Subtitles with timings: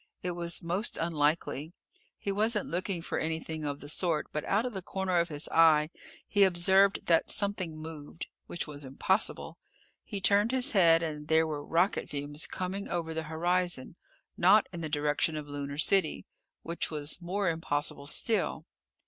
[0.23, 1.73] It was most unlikely.
[2.17, 5.47] He wasn't looking for anything of the sort, but out of the corner of his
[5.49, 5.91] eye
[6.27, 8.25] he observed that something moved.
[8.47, 9.59] Which was impossible.
[10.03, 13.95] He turned his head, and there were rocket fumes coming over the horizon,
[14.37, 16.25] not in the direction of Lunar City.
[16.63, 18.65] Which was more impossible still.